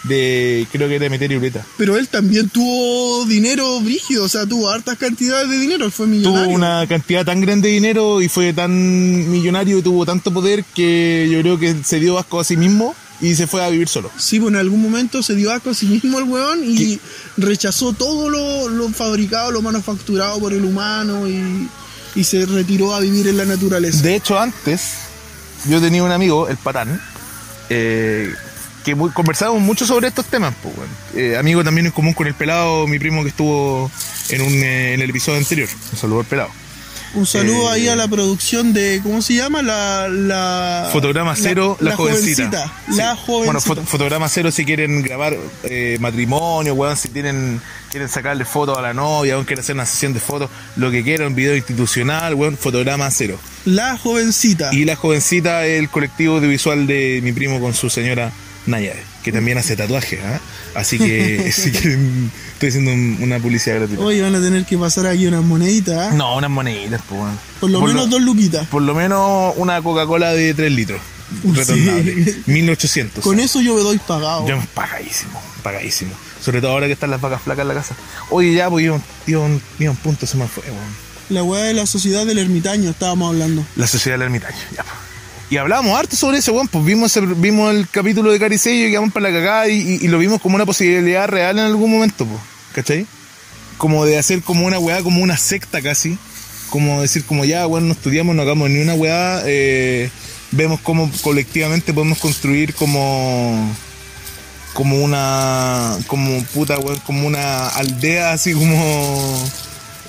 [0.03, 1.65] De, creo que era Emeterio Ureta.
[1.77, 6.07] Pero él también tuvo dinero brígido, o sea, tuvo hartas cantidades de dinero, él fue
[6.07, 6.49] Tuvo millonario.
[6.53, 11.29] una cantidad tan grande de dinero y fue tan millonario y tuvo tanto poder que
[11.31, 14.09] yo creo que se dio asco a sí mismo y se fue a vivir solo.
[14.17, 16.99] Sí, pues en algún momento se dio asco a sí mismo el weón y
[17.37, 21.69] rechazó todo lo, lo fabricado, lo manufacturado por el humano y,
[22.15, 24.01] y se retiró a vivir en la naturaleza.
[24.01, 24.93] De hecho, antes
[25.69, 26.99] yo tenía un amigo, el Patán,
[27.69, 28.33] eh,
[28.83, 30.55] que muy- conversábamos mucho sobre estos temas.
[30.63, 30.73] Pues.
[31.15, 33.91] Eh, amigo también en común con el pelado, mi primo que estuvo
[34.29, 35.69] en, un, eh, en el episodio anterior.
[35.91, 36.49] Un saludo al pelado.
[37.13, 39.61] Un saludo Eh, ahí a la producción de, ¿cómo se llama?
[39.61, 42.71] La, la Fotograma cero, la, jovencita.
[42.89, 42.95] Sí.
[42.95, 43.45] La jovencita.
[43.45, 48.77] Bueno, foto- fotograma cero si quieren grabar eh, matrimonio, weón, si tienen, quieren sacarle fotos
[48.77, 51.55] a la novia, weón, quieren hacer una sesión de fotos, lo que quieran, un video
[51.55, 53.37] institucional, weón, fotograma cero.
[53.65, 54.69] la jovencita.
[54.73, 58.31] Y la jovencita el colectivo audiovisual de mi primo con su señora
[58.67, 60.39] Nayade, que también hace tatuajes, ¿ah?
[60.75, 64.03] Así que si quieren, estoy haciendo un- una publicidad gratuita.
[64.03, 66.15] Hoy van a tener que pasar aquí unas moneditas, ¿ah?
[66.15, 67.21] No, unas moneditas, pues.
[67.59, 68.67] Por lo menos dos luquitas.
[68.67, 71.01] Por lo menos una Coca-Cola de 3 litros.
[71.43, 71.51] Sí.
[71.53, 72.35] Retornable.
[72.45, 73.23] 1800.
[73.23, 74.45] Con eso yo me doy pagado.
[74.47, 76.11] Yo pagadísimo, pagadísimo.
[76.43, 77.95] Sobre todo ahora que están las vacas flacas en la casa.
[78.31, 80.63] Oye, ya, pues iba un, iba un, iba un punto, se me fue.
[81.29, 83.65] La weá de la sociedad del ermitaño estábamos hablando.
[83.77, 84.95] La sociedad del ermitaño, ya, pues.
[85.51, 86.69] Y hablábamos harto sobre eso, weón.
[86.69, 90.39] Pues vimos, vimos el capítulo de Caricello y quedamos para la cagada y lo vimos
[90.39, 92.39] como una posibilidad real en algún momento, pues.
[92.71, 93.05] ¿Cachai?
[93.77, 96.17] Como de hacer como una weá, como una secta casi.
[96.69, 99.41] Como decir, como ya, weón, no estudiamos, no hagamos ni una weá.
[99.45, 100.09] eh,
[100.51, 103.75] vemos cómo colectivamente podemos construir como
[104.73, 109.51] como una como puta weón, como una aldea así como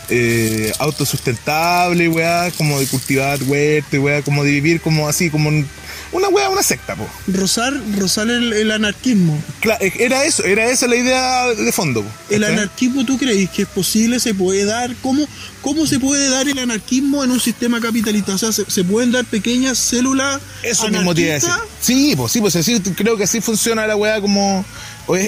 [0.09, 5.67] eh, autosustentable weá, como de cultivar huerto weá, como de vivir como así como un-
[6.13, 7.09] una weá, una secta po.
[7.27, 9.43] Rozar, rozar el, el anarquismo.
[9.81, 12.03] Eh, era eso, era esa la idea de fondo.
[12.03, 14.21] po, ¿El anarquismo tú crees que es posible?
[14.21, 14.95] ¿Se puede dar?
[15.03, 15.27] ¿Cómo,
[15.63, 18.35] cómo se puede dar el anarquismo en un sistema capitalista?
[18.35, 21.49] O sea, ¿se, se pueden dar pequeñas células Eso mismo te iba a decir.
[21.49, 21.79] anarquistas?
[21.81, 24.65] Sí, pues sí, pues así, creo que así funciona la weá como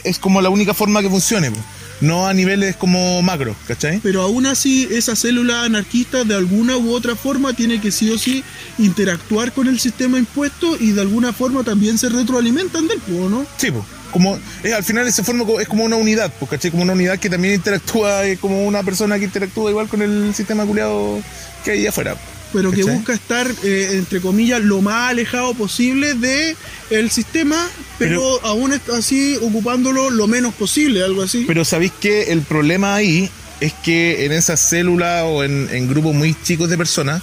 [0.05, 1.59] es como la única forma que funcione, po.
[2.01, 4.01] No a niveles como macro, ¿cachai?
[4.03, 8.19] Pero aún así, esa célula anarquista de alguna u otra forma tiene que sí o
[8.19, 8.45] sí
[8.79, 13.47] interactuar con el sistema impuesto y de alguna forma también se retroalimentan del pueblo, ¿no?
[13.57, 13.85] Sí, pues.
[14.11, 16.71] Como, es, al final se forma es como una unidad, pues, ¿cachai?
[16.71, 20.33] Como una unidad que también interactúa, eh, como una persona que interactúa igual con el
[20.35, 21.21] sistema culiado
[21.65, 22.17] que hay afuera.
[22.55, 26.57] Pero que busca estar, eh, entre comillas, lo más alejado posible de
[26.91, 31.45] el sistema, pero, Pero- aún así ocupándolo lo menos posible, algo así.
[31.47, 33.29] Pero sabéis que el problema ahí
[33.61, 37.23] es que en esas células o en, en grupos muy chicos de personas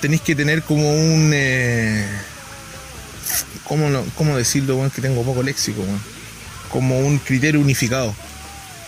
[0.00, 1.30] tenéis que tener como un...
[1.34, 2.06] Eh,
[3.64, 4.76] ¿cómo, cómo decirlo?
[4.76, 5.82] Bueno, que tengo poco léxico.
[6.70, 8.14] Como un criterio unificado.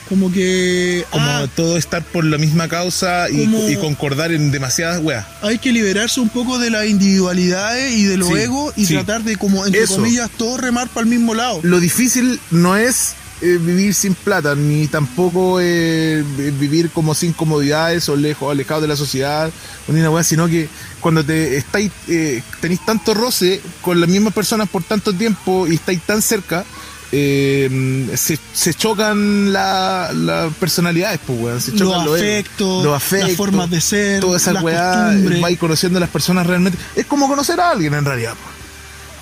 [0.08, 5.26] Como que Como ah, todo estar por la misma causa y, concordar en demasiadas weas.
[5.42, 8.94] hay que liberarse un poco de las individualidades y de los Sí, egos y sí.
[8.94, 9.96] tratar de, como, entre Eso.
[9.96, 11.60] comillas, todo remar para el mismo lado.
[11.62, 17.32] Lo difícil no es eh, vivir sin plata, ni tampoco eh, vi- vivir como sin
[17.32, 19.50] comodidades o lejos, alejados de la sociedad,
[19.88, 20.68] ni una weá, sino que
[21.00, 25.74] cuando te estáis, eh, tenéis tanto roce con las mismas personas por tanto tiempo y
[25.74, 26.64] estáis tan cerca,
[27.12, 31.60] eh, se, se chocan la- las personalidades, pues, weón.
[31.60, 35.58] Se chocan los afectos, los afectos, las formas de ser, toda esa las weá, vais
[35.58, 36.78] conociendo a las personas realmente.
[36.96, 38.52] Es como conocer a alguien en realidad, pues.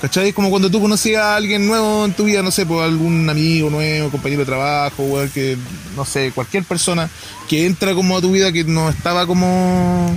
[0.03, 0.29] ¿Cachai?
[0.31, 3.29] Es como cuando tú conocías a alguien nuevo en tu vida, no sé, pues algún
[3.29, 5.59] amigo nuevo, compañero de trabajo, weón, que,
[5.94, 7.11] no sé, cualquier persona
[7.50, 10.16] que entra como a tu vida que no estaba como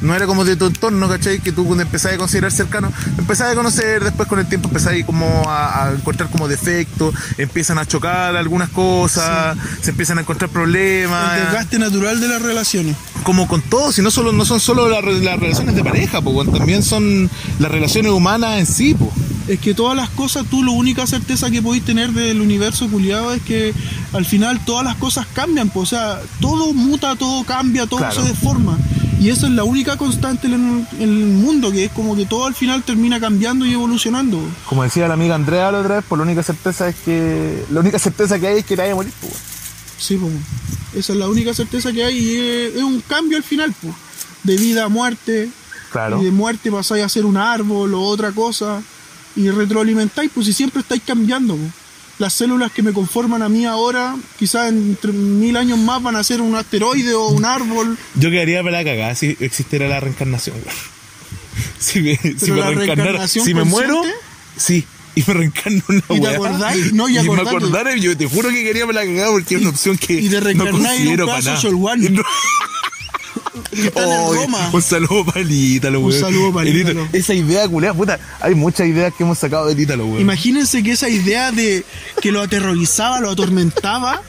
[0.00, 1.40] No era como de tu entorno, ¿cachai?
[1.40, 4.92] Que tú cuando empezás a considerar cercano, empezás a conocer, después con el tiempo empezás
[4.92, 10.22] ahí como a, a encontrar como defectos, empiezan a chocar algunas cosas, se empiezan a
[10.22, 11.38] encontrar problemas.
[11.38, 12.96] El desgaste natural de las relaciones.
[13.24, 16.22] como con todo, si no solo no son solo las, re- las relaciones de pareja,
[16.22, 19.12] po, también son las relaciones humanas en sí, po.
[19.48, 23.34] Es que todas las cosas, tú la única certeza que podéis tener del universo culiado
[23.34, 23.74] es que
[24.12, 28.14] al final todas las cosas cambian, o sea, todo muta, todo cambia, todo Claro.
[28.22, 28.78] se deforma.
[29.20, 32.24] Y esa es la única constante en el, en el mundo, que es como que
[32.24, 34.40] todo al final termina cambiando y evolucionando.
[34.66, 37.80] Como decía la amiga Andrea la otra vez, por la única certeza es que la
[37.80, 39.34] única certeza que hay es que te vaya a morir, weón.
[39.98, 40.32] Sí, pues,
[40.94, 43.94] esa es la única certeza que hay y es, es un cambio al final, pues,
[44.42, 45.50] de vida a muerte,
[45.92, 46.22] Claro.
[46.22, 48.80] y de muerte pasáis a ser un árbol o otra cosa
[49.36, 51.56] y retroalimentáis, pues si siempre estáis cambiando.
[51.56, 51.70] pues.
[52.20, 56.22] Las células que me conforman a mí ahora, quizás entre mil años más van a
[56.22, 57.96] ser un asteroide o un árbol.
[58.14, 60.56] Yo quedaría para la cagada si existiera la reencarnación.
[61.78, 64.02] Si me, si me reencarnara, si me muero,
[64.56, 64.84] sí.
[65.14, 66.30] Y me reencarno una ¿Y te weá.
[66.32, 66.92] acordáis?
[66.92, 69.60] No, y y me acordara, yo te juro que quería para la cagada porque es
[69.62, 71.60] una opción que y te no en considero para nada.
[73.72, 74.70] En Roma.
[74.72, 77.08] Un saludo para el Ítalo, Un saludo para el Ítalo.
[77.12, 78.18] Esa idea, culiada, puta.
[78.40, 80.20] Hay muchas ideas que hemos sacado del Ítalo, weón.
[80.20, 81.84] Imagínense que esa idea de
[82.20, 84.22] que lo aterrorizaba, lo atormentaba,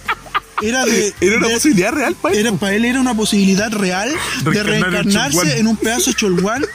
[0.61, 1.13] era de.
[1.21, 4.09] Era una de- posibilidad real para era, para él era una posibilidad real
[4.43, 6.65] de Reencarnar en reencarnarse en un pedazo de cholguán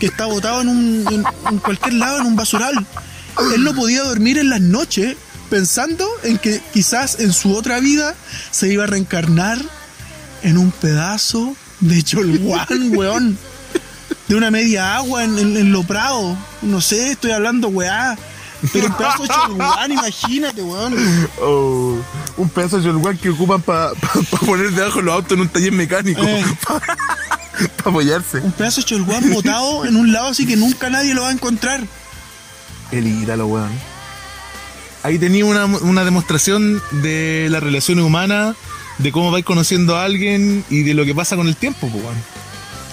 [0.00, 2.74] que está botado en, un, en, en cualquier lado, en un basural.
[3.54, 5.16] Él no podía dormir en las noches
[5.50, 8.14] pensando en que quizás en su otra vida
[8.50, 9.58] se iba a reencarnar
[10.42, 11.54] en un pedazo
[11.88, 12.66] de cholguán,
[12.96, 13.38] weón.
[14.28, 16.36] De una media agua en, en, en lo prado.
[16.62, 18.16] No sé, estoy hablando, weá.
[18.72, 20.94] Pero un pedazo de cholguán, imagínate, weón.
[21.40, 21.98] Oh,
[22.36, 23.90] un pedazo de Cholguán que ocupan para
[24.46, 26.22] poner debajo los autos en un taller mecánico.
[26.22, 26.44] Eh.
[26.66, 28.38] Para apoyarse.
[28.40, 31.32] Un pedazo de cholguán botado en un lado así que nunca nadie lo va a
[31.32, 31.84] encontrar.
[32.90, 33.70] El Ítalo, weón.
[35.04, 38.56] Ahí tenía una, una demostración de las relaciones humanas,
[38.98, 42.04] de cómo vais conociendo a alguien y de lo que pasa con el tiempo, pues,
[42.04, 42.16] weón.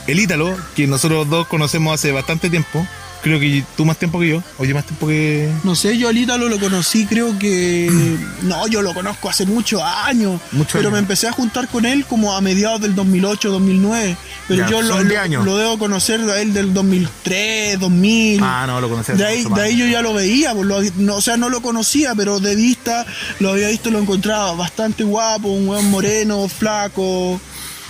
[0.07, 2.85] El Ítalo, que nosotros dos conocemos hace bastante tiempo,
[3.21, 5.49] creo que tú más tiempo que yo, oye, más tiempo que...
[5.63, 7.89] No sé, yo al Ítalo lo conocí, creo que.
[8.41, 10.41] No, yo lo conozco hace muchos años.
[10.51, 10.93] Muchos pero años.
[10.93, 14.17] me empecé a juntar con él como a mediados del 2008, 2009.
[14.47, 15.03] Pero Ya, yo lo,
[15.43, 18.41] lo- debo conocer de él del 2003, 2000.
[18.43, 19.13] Ah, no, lo conocí.
[19.13, 21.61] De ahí, de ahí yo ya lo veía, pues, lo- no, o sea, no lo
[21.61, 23.05] conocía, pero de vista
[23.39, 27.39] lo había visto, lo encontraba bastante guapo, un buen moreno, flaco,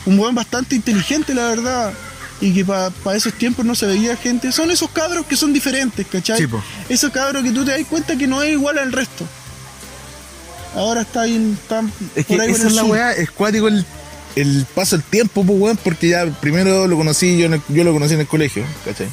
[0.05, 1.93] un buen bastante inteligente, la verdad.
[2.41, 4.51] Y que para esos tiempos no se veía gente.
[4.51, 6.37] Son esos cabros que son diferentes, ¿cachai?
[6.39, 6.47] Sí,
[6.89, 9.25] esos cabros que tú te das cuenta que no es igual al resto.
[10.75, 11.83] Ahora está ahí, está
[12.15, 13.85] Es que por ahí por esa es la weá, es cuático el,
[14.35, 17.91] el paso del tiempo, pues weón, porque ya primero lo conocí, yo, el- yo lo
[17.93, 19.07] conocí en el colegio, ¿cachai?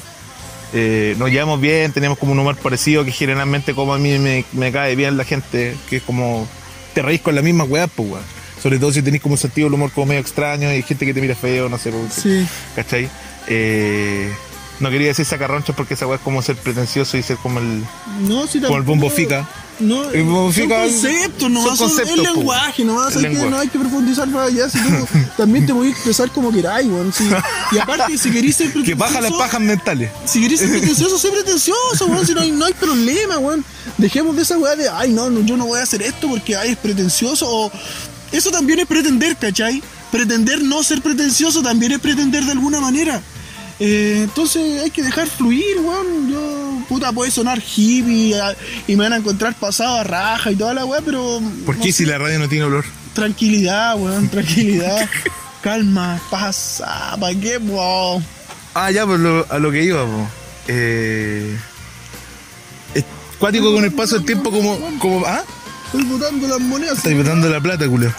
[0.73, 4.45] Eh, nos llevamos bien, tenemos como un humor parecido que generalmente como a mí me,
[4.53, 6.47] me cae bien la gente, que es como
[6.93, 8.23] te reís con la misma weá, pues weón.
[8.61, 11.05] Sobre todo si tenés como un sentido del humor como medio extraño y hay gente
[11.05, 12.45] que te mira feo, no sé, pues, Sí.
[12.75, 13.09] ¿cachai?
[13.47, 14.31] Eh,
[14.79, 17.83] no quería decir sacarroncho porque esa weá es como ser pretencioso y ser como el,
[18.21, 19.47] No, sí, como el bombo fica.
[19.79, 22.33] No, El bombo fica- no son son conceptos, el po.
[22.35, 24.89] lenguaje, no El hay que, no hay que profundizar más allá, si tú
[25.37, 27.13] también te voy a expresar como queráis, weón.
[27.13, 27.29] sí.
[27.71, 30.11] Y aparte, si queréis ser Que pretencioso, baja las pajas mentales.
[30.25, 33.63] si queréis ser pretencioso, sé pretencioso, weón, si no hay, no hay problema, weón.
[33.97, 36.57] Dejemos de esa weá de, ay, no, no, yo no voy a hacer esto porque,
[36.57, 37.71] ay, es pretencioso, o
[38.31, 39.81] eso también es pretender, ¿cachai?
[40.11, 43.21] Pretender no ser pretencioso también es pretender de alguna manera.
[43.79, 46.29] Eh, entonces hay que dejar fluir, weón.
[46.29, 48.55] Yo, puta, puede sonar hippie a-
[48.87, 51.41] y me van a encontrar pasado a raja y toda la weá, pero.
[51.65, 52.83] ¿Por qué si la radio no tiene olor?
[53.13, 55.07] Tranquilidad, weón, tranquilidad.
[55.61, 58.25] Calma, pasa, ¿para qué, weón?
[58.73, 60.27] Ah, ya, pues lo- a lo que iba, po.
[60.67, 61.57] Eh,
[62.93, 63.03] es
[63.39, 64.77] cuático con el paso del tiempo como...
[64.99, 65.43] como ¿Ah?
[65.91, 66.97] Estoy botando las monedas.
[66.97, 68.11] Estáis botando la plata, culo.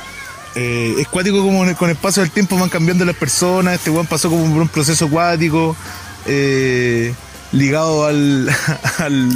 [0.57, 3.75] Eh, es cuático como con el paso del tiempo van cambiando las personas.
[3.75, 5.77] Este weón pasó como por un proceso cuático.
[6.27, 7.15] eh,
[7.53, 8.51] ligado al...
[8.99, 9.29] al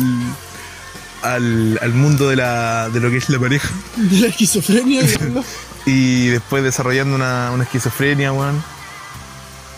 [1.22, 3.66] al, al mundo de, la, de lo que es la pareja
[3.96, 5.00] De la esquizofrenia,
[5.86, 8.62] y después desarrollando una, una esquizofrenia, weón.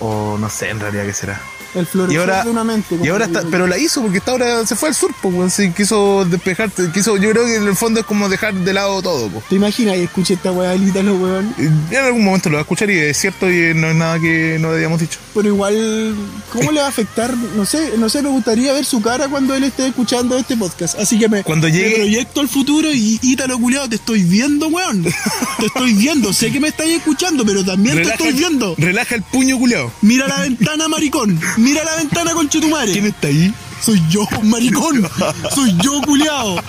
[0.01, 1.41] O no sé en realidad qué será.
[1.77, 2.99] El y ahora, de una mente.
[3.03, 5.71] y ahora está, pero la hizo porque está ahora se fue al sur, pues, sí,
[5.77, 9.29] quiso despejar, quiso, yo creo que en el fondo es como dejar de lado todo,
[9.29, 9.45] pues.
[9.49, 9.97] ¿Te imaginas?
[9.99, 11.55] Y escuché esta weá del Ítalo, weón.
[11.59, 14.57] En algún momento lo va a escuchar y es cierto y no es nada que
[14.61, 15.19] no habíamos dicho.
[15.35, 16.15] Pero igual,
[16.53, 17.35] ¿cómo le va a afectar?
[17.37, 20.99] No sé, no sé, me gustaría ver su cara cuando él esté escuchando este podcast.
[20.99, 24.69] Así que me, Cuando me llegue- proyecto al futuro y Ítalo culiado, te estoy viendo,
[24.69, 25.03] weón.
[25.03, 26.33] Te estoy viendo.
[26.33, 28.75] Sé que me estáis escuchando, pero también te estoy viendo.
[28.79, 29.93] relaja el puño culeado.
[30.03, 31.39] Mira la ventana, maricón.
[31.67, 32.93] Mira la ventana, conchetumare.
[32.93, 33.53] ¿Quién está ahí?
[33.83, 35.11] Soy yo, maricón.
[35.53, 36.63] Soy yo, culiao.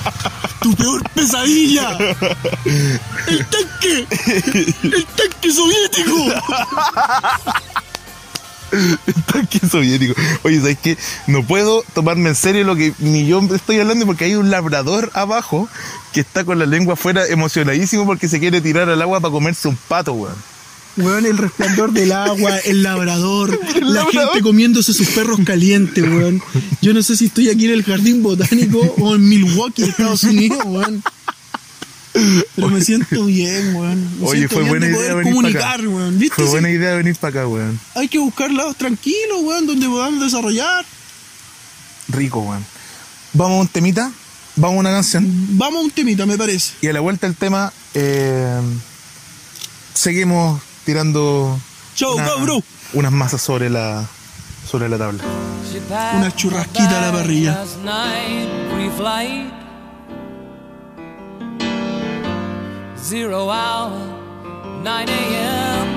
[0.59, 1.95] Tu peor pesadilla.
[3.27, 4.07] El tanque.
[4.81, 6.15] El tanque soviético.
[9.31, 10.19] Tanque soviético.
[10.41, 10.97] Oye, ¿sabes qué?
[11.27, 15.11] No puedo tomarme en serio lo que ni yo estoy hablando porque hay un labrador
[15.13, 15.69] abajo
[16.11, 19.67] que está con la lengua afuera emocionadísimo porque se quiere tirar al agua para comerse
[19.67, 20.56] un pato, weón.
[20.97, 24.11] Weón, el resplandor del agua, el labrador, la labrador.
[24.31, 26.41] gente comiéndose sus perros calientes, weón.
[26.81, 30.59] Yo no sé si estoy aquí en el jardín botánico o en Milwaukee, Estados Unidos,
[30.65, 31.03] weón.
[32.55, 34.19] Pero me siento bien, weón.
[34.19, 35.89] Me Oye, siento fue bien buena de idea poder venir para comunicar, acá.
[35.89, 36.19] weón.
[36.19, 36.35] ¿Viste?
[36.35, 37.79] Fue buena idea venir para acá, weón.
[37.95, 40.83] Hay que buscar lados tranquilos, weón, donde podamos desarrollar.
[42.09, 42.65] Rico, weón.
[43.33, 44.11] Vamos a un temita,
[44.55, 45.27] vamos a una canción.
[45.57, 46.71] Vamos a un temita, me parece.
[46.81, 48.59] Y a la vuelta del tema, eh,
[49.93, 51.59] seguimos tirando
[51.95, 52.63] Chau, go, bro.
[52.93, 54.05] unas masas sobre la,
[54.65, 55.21] sobre la tabla.
[56.15, 57.65] Una churrasquita a la parrilla.
[62.97, 63.91] Zero hour,
[64.81, 65.87] 9 a.m.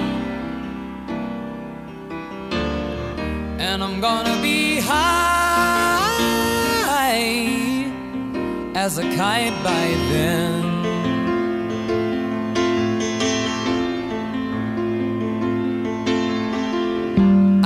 [3.60, 6.10] And I'm gonna be high
[8.74, 10.69] as a kite by then.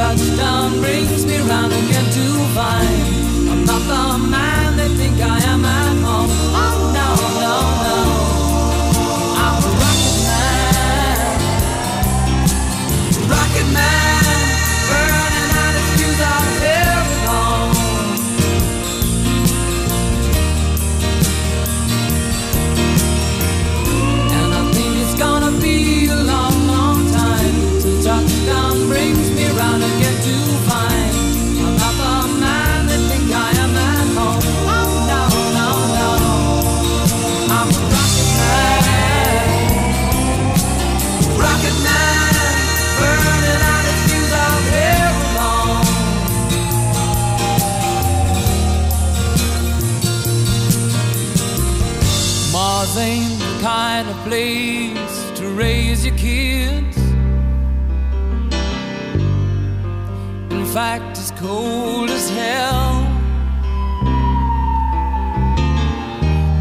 [0.00, 2.99] touchdown brings me round again to find
[54.02, 56.96] kind of place to raise your kids.
[60.50, 62.92] In fact, it's cold as hell.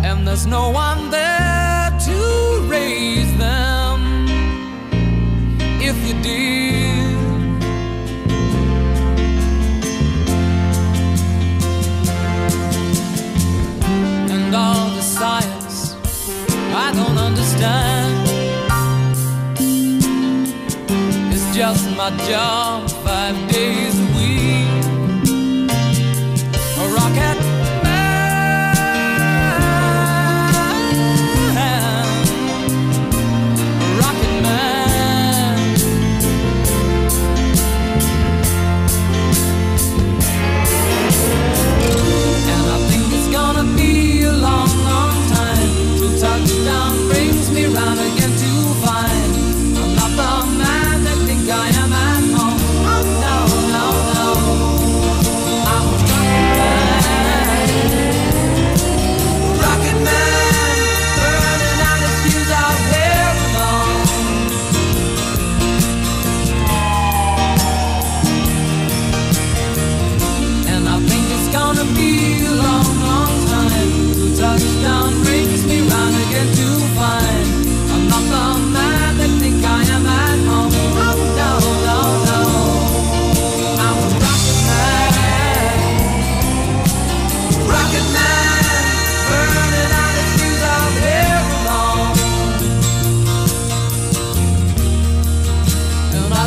[0.03, 0.98] And there's no one
[21.59, 24.68] just my job five days a week.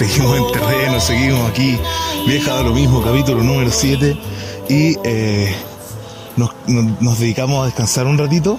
[0.00, 1.78] Seguimos, en terreno, seguimos aquí.
[2.26, 4.18] Vieja da lo mismo, capítulo número 7.
[4.70, 5.54] Y eh,
[6.36, 8.58] nos, nos- nos dedicamos a descansar un ratito.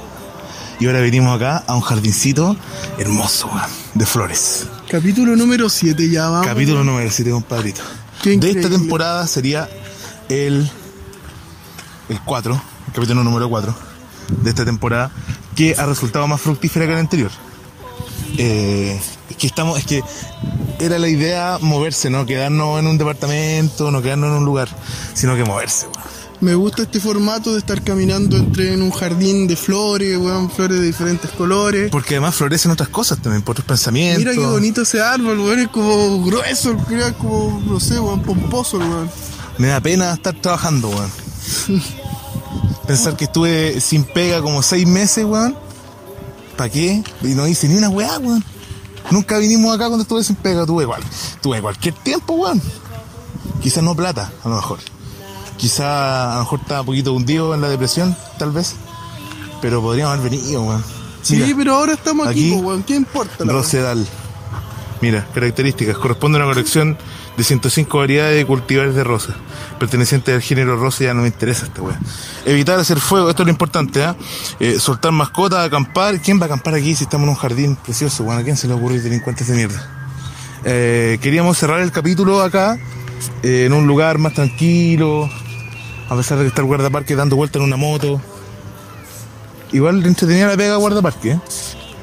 [0.80, 2.56] Y ahora venimos acá a un jardincito
[3.00, 3.50] hermoso,
[3.96, 4.68] de flores.
[4.90, 6.46] Capítulo número 7 ya vamos.
[6.46, 7.82] Capítulo número 7, compadrito.
[8.22, 9.68] Qué De esta temporada sería
[10.30, 10.70] el,
[12.10, 12.54] el 4,
[12.88, 13.74] el capítulo número 4
[14.44, 15.10] de esta temporada,
[15.56, 17.32] que ha resultado más fructífera que la anterior.
[18.38, 19.00] Eh,
[19.32, 20.04] es que estamos, es que
[20.80, 24.70] era la idea moverse, no quedarnos en un departamento, no quedarnos en un lugar,
[25.14, 26.12] sino que moverse, weón.
[26.42, 30.80] Me gusta este formato de estar caminando entre en un jardín de flores, weón, flores
[30.80, 31.92] de diferentes colores.
[31.92, 34.26] Porque además florecen otras cosas también, por otros pensamientos.
[34.26, 38.80] Mira qué bonito ese árbol, weón, es como grueso, es como, no sé, weón, pomposo,
[38.80, 39.10] weón.
[39.60, 41.12] Me da pena estar trabajando, weón.
[42.88, 45.56] Pensar que estuve sin pega como seis meses, weón.
[46.58, 47.04] ¿Para qué?
[47.22, 48.44] Y no hice ni una weá, weón.
[49.10, 50.66] Nunca vinimos acá cuando estuve sin pega.
[50.66, 51.02] Tuve igual.
[51.42, 52.62] Tuve cualquier tiempo, weón.
[53.62, 54.80] Quizás no plata, a lo mejor.
[55.58, 58.76] Quizás a lo mejor estaba un poquito hundido en la depresión, tal vez.
[59.62, 60.84] Pero podríamos haber venido, weón.
[61.22, 63.46] Sí, pero ahora estamos aquí, weón, ¿qué importa?
[63.46, 63.54] la?
[63.54, 64.06] Rosedal.
[65.02, 65.98] Mira, características.
[65.98, 66.98] Corresponde a una colección
[67.38, 69.36] de 105 variedades de cultivares de rosas.
[69.80, 72.00] Pertenecientes al género rosa ya no me interesa esta wea.
[72.46, 74.16] Evitar hacer fuego, esto es lo importante, ¿ah?
[74.60, 76.20] Eh, soltar mascotas, acampar.
[76.22, 78.24] ¿Quién va a acampar aquí si estamos en un jardín precioso?
[78.24, 80.02] Bueno, ¿a quién se le ocurre delincuentes de mierda?
[80.64, 82.78] Eh, queríamos cerrar el capítulo acá,
[83.44, 85.30] eh, en un lugar más tranquilo,
[86.10, 88.22] a pesar de que está el guardaparque dando vuelta en una moto.
[89.72, 91.40] Igual entretenía la pega guardaparque, ¿eh?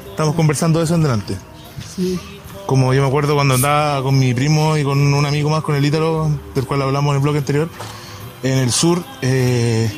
[0.09, 1.37] Estamos conversando de eso en delante.
[1.95, 2.19] Sí.
[2.69, 5.73] Como yo me acuerdo cuando andaba con mi primo y con un amigo más, con
[5.73, 7.67] el Ítalo, del cual hablamos en el blog anterior,
[8.43, 9.91] en el sur, eh,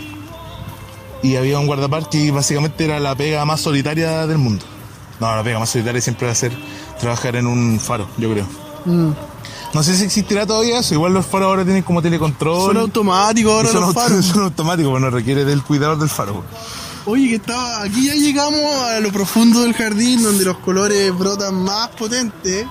[1.21, 4.63] y había un guardaparque y básicamente era la pega más solitaria del mundo.
[5.19, 6.53] No, la pega más solitaria siempre va a ser
[6.97, 8.45] trabajar en un faro, yo creo.
[8.85, 9.09] Mm.
[9.73, 12.67] No sé si existirá todavía eso, igual los faros ahora tienen como telecontrol.
[12.73, 14.25] Son automáticos ahora son, los auto- faros.
[14.33, 16.41] son automáticos, bueno, requiere del cuidador del faro.
[17.05, 21.55] Oye, que estaba, aquí ya llegamos a lo profundo del jardín donde los colores brotan
[21.55, 22.67] más potentes.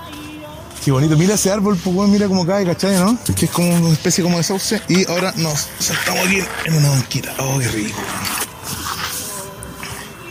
[0.83, 3.17] Qué bonito, mira ese árbol, pues mira cómo cae, ¿cachai, no?
[3.35, 4.81] Que es como una especie como de sauce.
[4.87, 7.33] Y ahora nos saltamos aquí en una banquita.
[7.39, 7.99] Oh, qué rico.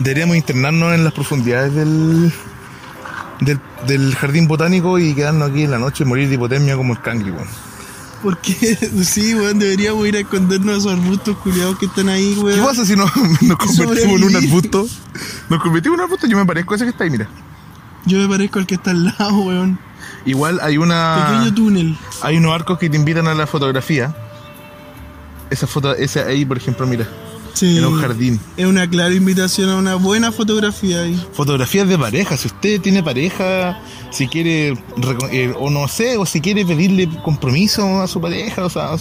[0.00, 2.32] Deberíamos internarnos en las profundidades del,
[3.86, 7.02] del, jardín botánico y quedarnos aquí en la noche y morir de hipotermia como el
[7.02, 7.69] cangri, weón.
[8.22, 8.52] Porque
[9.04, 12.64] sí, weón, deberíamos ir a escondernos a esos arbustos culiados que están ahí, ¿Qué weón.
[12.64, 13.10] pasa si nos,
[13.42, 14.86] nos convertimos en un arbusto?
[15.48, 17.28] Nos convertimos en un arbusto, yo me parezco a ese que está ahí, mira.
[18.06, 19.78] Yo me parezco al que está al lado, weón.
[20.24, 21.26] Igual hay una...
[21.30, 21.98] Pequeño túnel.
[22.22, 24.14] Hay unos arcos que te invitan a la fotografía.
[25.50, 27.08] Esa foto, esa ahí, por ejemplo, mira,
[27.60, 27.76] Sí.
[27.76, 28.40] en un jardín.
[28.56, 31.22] Es una clara invitación a una buena fotografía ahí.
[31.34, 34.78] Fotografías de pareja, si usted tiene pareja, si quiere,
[35.30, 38.96] eh, o no sé, o si quiere pedirle compromiso a su pareja, o sea,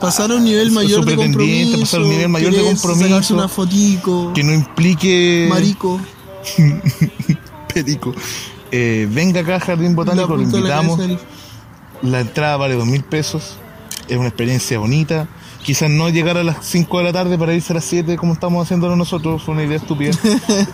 [0.00, 1.80] Pasar a un nivel mayor de compromiso.
[1.80, 3.34] pasar a un nivel mayor de compromiso.
[3.34, 4.32] una fotico.
[4.32, 6.00] que no implique Marico.
[7.74, 8.14] perico.
[8.70, 11.00] Eh, venga acá Jardín Botánico, lo la invitamos.
[12.02, 13.56] La entrada vale dos mil pesos.
[14.08, 15.28] Es una experiencia bonita.
[15.62, 18.32] Quizás no llegar a las 5 de la tarde para irse a las 7 como
[18.32, 20.12] estamos haciéndolo nosotros, fue una idea estúpida.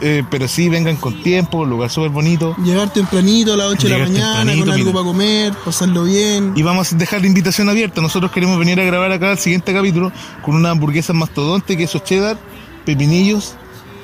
[0.01, 2.55] Eh, pero sí, vengan con tiempo, un lugar súper bonito.
[2.62, 4.92] Llegar tempranito a las 8 de la mañana con algo mira.
[4.92, 6.52] para comer, pasarlo bien.
[6.54, 8.00] Y vamos a dejar la invitación abierta.
[8.00, 12.38] Nosotros queremos venir a grabar acá el siguiente capítulo con una hamburguesa mastodonte, queso cheddar,
[12.85, 13.54] pepinillos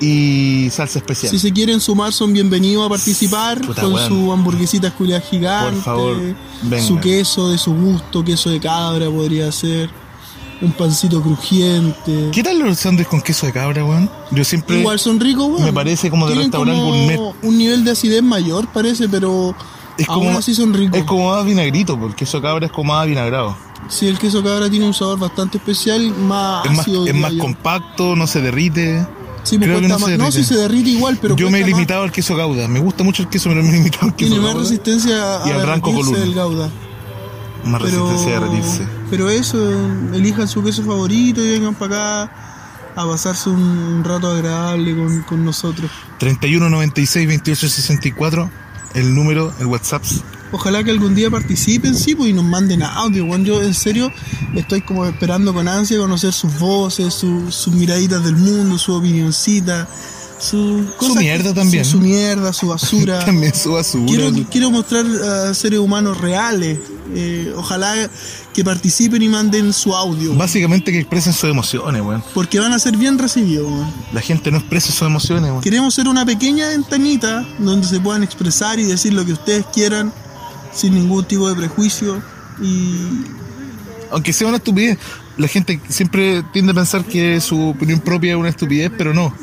[0.00, 1.30] y salsa especial.
[1.30, 4.08] Si se quieren sumar, son bienvenidos a participar Puta, con weón.
[4.08, 5.74] su hamburguesitas culiadas gigantes.
[5.74, 6.16] Por favor,
[6.62, 6.86] vengan.
[6.86, 9.88] Su queso de su gusto, queso de cabra podría ser.
[10.62, 12.28] Un pancito crujiente.
[12.32, 14.08] ¿Qué tal los sándwiches con queso de cabra, weón?
[14.30, 14.78] Yo siempre...
[14.78, 15.64] Igual son ricos, weón.
[15.64, 17.20] me parece como de restaurante como gourmet.
[17.42, 19.54] Un nivel de acidez mayor, parece, pero
[19.98, 20.96] Es Aún como, así son ricos.
[20.98, 23.56] es como más vinagrito, porque el queso cabra es como más vinagrado.
[23.88, 27.00] Sí, el queso cabra tiene un sabor bastante especial, más Es más, ácido.
[27.00, 27.38] es diría más yo.
[27.42, 29.04] compacto, no se derrite.
[29.42, 30.10] Sí, me creo que no más.
[30.16, 31.70] No, sí se derrite igual, pero Yo me he más.
[31.70, 32.68] limitado al queso gauda.
[32.68, 35.48] Me gusta mucho el queso, pero me he limitado al queso Tiene más resistencia a
[35.48, 36.70] y al ranco del gauda.
[37.64, 39.01] Más Pero, resistencia a derretirse.
[39.12, 39.58] Pero eso,
[40.14, 42.32] elijan su queso favorito y vengan para acá
[42.96, 45.90] a pasarse un, rato agradable con, con nosotros.
[46.18, 48.50] 31 96 28 64,
[48.94, 50.02] el número, el WhatsApp.
[50.50, 53.26] Ojalá que algún día participen, sí, pues, y nos manden audio.
[53.26, 54.10] Bueno, yo en serio
[54.54, 59.86] estoy como esperando con ansia conocer sus voces, su- sus miraditas del mundo, su opinioncita,
[60.42, 61.84] su, cosas que- mierda también.
[61.84, 63.18] Su, su mierda, su basura.
[63.24, 64.06] También su basura.
[64.06, 66.78] Quiero, quiero mostrar a seres humanos reales.
[67.14, 67.94] Eh, ojalá
[68.54, 70.34] que participen y manden su audio.
[70.34, 72.24] Básicamente que expresen sus emociones, weón.
[72.34, 73.66] Porque van a ser bien recibidos.
[73.70, 73.92] weón.
[74.12, 75.60] La gente no expresa sus emociones, weón.
[75.62, 80.12] Queremos ser una pequeña ventanita donde se puedan expresar y decir lo que ustedes quieran
[80.74, 82.20] sin ningún tipo de prejuicio.
[82.60, 82.96] Y
[84.10, 84.98] Aunque sea una estupidez,
[85.38, 89.34] la gente siempre tiende a pensar que su opinión propia es una estupidez, pero no.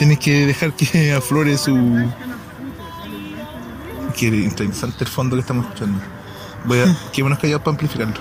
[0.00, 1.76] Tienes que dejar que aflore su.
[4.16, 6.00] Qué interesante el fondo que estamos escuchando.
[6.64, 6.96] Voy a.
[7.12, 8.14] Quedémonos callados para amplificarlo.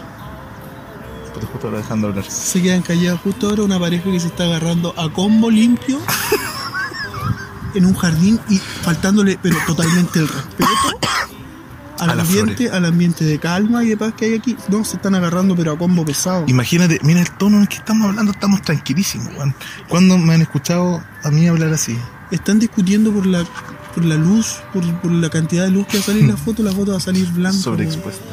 [1.34, 2.26] Puta, justo ahora dejando hablar.
[2.30, 6.02] se quedan callados justo ahora una pareja que se está agarrando a combo limpio
[7.76, 11.09] en un jardín y faltándole pero totalmente el respeto
[12.00, 14.56] al A ambiente, al ambiente de calma y de paz que hay aquí.
[14.68, 16.46] No, se están agarrando pero a combo pesado.
[16.48, 19.56] Imagínate, mira el tono en el que estamos hablando, estamos tranquilísimos, weón.
[19.88, 21.98] ¿Cuándo me han escuchado a mí hablar así?
[22.32, 23.44] Están discutiendo por la
[23.96, 26.64] por la luz, por, por la cantidad de luz que va a salir la foto,
[26.64, 27.58] la foto va a salir blanca.
[27.58, 28.24] Sobreexpuesta.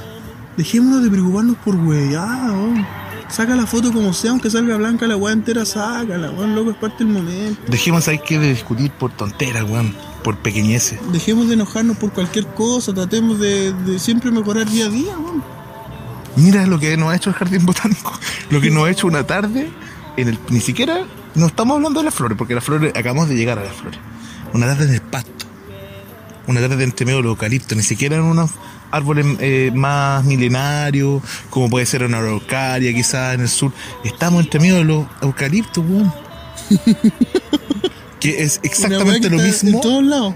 [0.57, 2.87] Dejémonos de preocuparnos por weón.
[3.29, 6.77] Saca la foto como sea, aunque salga blanca la weá entera, sácala, weón, loco, es
[6.77, 7.61] parte del momento.
[7.69, 9.95] Dejemos ahí que de discutir por tonteras, weón.
[10.27, 10.99] Por pequeñeces.
[11.13, 15.15] Dejemos de enojarnos por cualquier cosa, tratemos de, de siempre mejorar día a día.
[16.35, 18.13] Mira lo que nos ha hecho el jardín botánico.
[18.51, 19.71] Lo que nos ha hecho una tarde
[20.17, 20.39] en el.
[20.51, 21.05] Ni siquiera.
[21.37, 22.93] No estamos hablando de las flores, porque las flores.
[22.97, 24.01] Acabamos de llegar a las flores.
[24.53, 25.47] Una tarde en el pasto.
[26.49, 27.79] Una tarde entre medio de los eucaliptos.
[27.79, 28.51] Ni siquiera en unos
[28.91, 33.71] árboles eh, más milenarios, como puede ser una araucaria, quizás en el sur.
[34.03, 36.13] Estamos entre medio de los eucaliptos, weón.
[38.21, 39.81] que es exactamente lo mismo.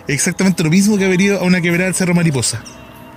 [0.07, 2.63] Exactamente lo mismo que haber ido a una quebrada del Cerro Mariposa.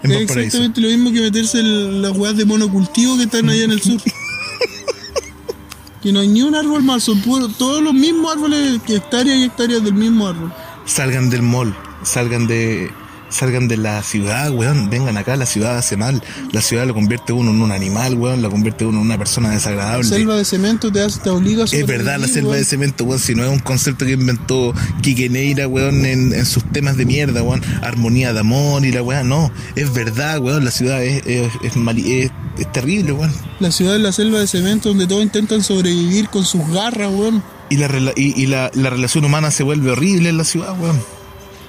[0.04, 0.58] En Es Valparaíso.
[0.58, 3.82] exactamente lo mismo que meterse en las weas de monocultivo que están allá en el
[3.82, 4.02] sur.
[6.02, 9.44] que no hay ni un árbol más, son puros- todos los mismos árboles, hectáreas y
[9.46, 10.54] hectáreas del mismo árbol.
[10.86, 12.92] salgan del mall, salgan de
[13.34, 16.22] salgan de la ciudad, weón, vengan acá, la ciudad hace mal,
[16.52, 19.50] la ciudad lo convierte uno en un animal, weón, la convierte uno en una persona
[19.50, 20.04] desagradable.
[20.04, 22.60] Selva de cemento te, hace, te obliga a es verdad la selva weón.
[22.62, 26.46] de cemento, weón, si no es un concepto que inventó Quique Neira, weón, en, en
[26.46, 30.64] sus temas de mierda, weón, armonía de amor y la weón, no, es verdad, weón,
[30.64, 33.32] la ciudad es, es, es mali- es- es terrible, weón.
[33.60, 37.42] La ciudad es la selva de cemento donde todos intentan sobrevivir con sus garras, weón.
[37.72, 41.02] Y la, y, y la, la relación humana se vuelve horrible en la ciudad, weón.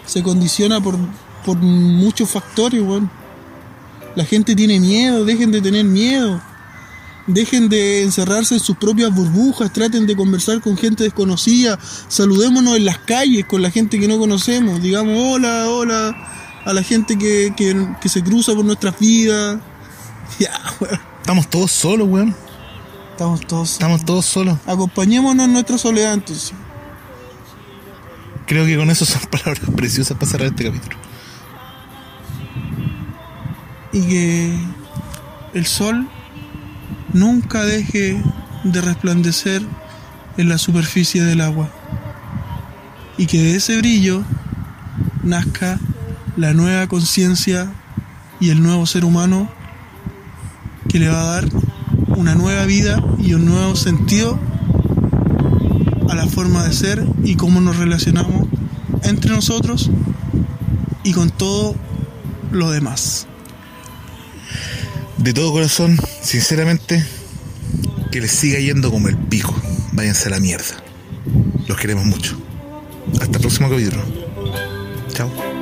[0.05, 0.99] Se condiciona por,
[1.45, 3.11] por muchos factores, weón.
[4.16, 6.40] La gente tiene miedo, dejen de tener miedo.
[7.26, 11.78] Dejen de encerrarse en sus propias burbujas, traten de conversar con gente desconocida,
[12.09, 16.14] saludémonos en las calles con la gente que no conocemos, digamos hola, hola
[16.66, 19.61] a la gente que, que, que se cruza por nuestras vidas.
[20.38, 20.99] Ya, weón.
[21.20, 22.34] Estamos todos solos, weón.
[23.12, 23.72] Estamos todos.
[23.72, 24.59] Estamos todos solos.
[24.66, 26.53] Acompañémonos en nuestra soledad entonces.
[28.47, 30.97] Creo que con eso son palabras preciosas para cerrar este capítulo.
[33.95, 34.59] Y que
[35.55, 36.09] el sol
[37.12, 38.20] nunca deje
[38.64, 39.62] de resplandecer
[40.36, 41.70] en la superficie del agua
[43.16, 44.24] y que de ese brillo
[45.22, 45.78] nazca
[46.36, 47.72] la nueva conciencia
[48.40, 49.49] y el nuevo ser humano
[50.88, 51.49] que le va a dar
[52.09, 54.40] una nueva vida y un nuevo sentido
[56.11, 58.49] a la forma de ser y cómo nos relacionamos
[59.05, 59.88] entre nosotros
[61.05, 61.76] y con todo
[62.51, 63.28] lo demás.
[65.25, 67.03] De todo corazón, sinceramente,
[68.12, 69.59] que les siga yendo como el pico.
[69.93, 70.85] Váyanse a la mierda.
[71.66, 72.39] Los queremos mucho.
[73.22, 74.03] Hasta el próximo capítulo.
[75.14, 75.53] Chao.